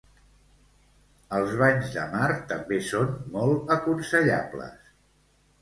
Els 1.39 1.53
banys 1.59 1.91
de 1.97 2.05
mar 2.15 2.29
també 2.53 2.79
són 2.89 3.13
molt 3.37 3.73
aconsellables. 3.79 4.93